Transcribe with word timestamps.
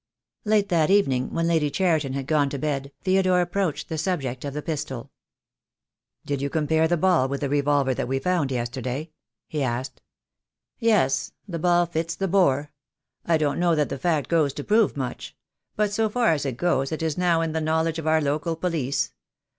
Late 0.45 0.69
that 0.69 0.89
evening, 0.89 1.31
when 1.31 1.45
Lady 1.45 1.69
Cheriton 1.69 2.13
had 2.13 2.25
gone 2.25 2.49
to 2.49 2.57
bed, 2.57 2.91
Theodore 3.03 3.39
approached 3.39 3.87
the 3.87 3.99
subject 3.99 4.43
of 4.43 4.55
the 4.55 4.63
pistol. 4.63 5.11
152 6.23 6.25
THE 6.25 6.25
DAY 6.25 6.33
WILL 6.33 6.37
COME. 6.39 6.39
"Did 6.39 6.41
you 6.41 6.49
compare 6.79 6.87
the 6.87 6.99
ball 6.99 7.27
with 7.27 7.41
the 7.41 7.49
revolver 7.49 7.93
that 7.93 8.07
was 8.07 8.23
found 8.23 8.49
yesterday?" 8.49 9.11
he 9.47 9.61
asked. 9.61 10.01
"Yes. 10.79 11.33
The 11.47 11.59
ball 11.59 11.85
fits 11.85 12.15
the 12.15 12.27
bore. 12.27 12.71
I 13.27 13.37
don't 13.37 13.59
know 13.59 13.75
that 13.75 13.89
the 13.89 13.99
fact 13.99 14.27
goes 14.27 14.53
to 14.53 14.63
prove 14.63 14.97
much— 14.97 15.35
but 15.77 15.93
so 15.93 16.09
far 16.09 16.29
as 16.31 16.47
it 16.47 16.57
goes 16.57 16.91
it 16.91 17.03
is 17.03 17.15
now 17.15 17.41
in 17.41 17.51
the 17.51 17.61
knowledge 17.61 17.99
of 17.99 18.07
our 18.07 18.21
local 18.21 18.55
police. 18.55 19.13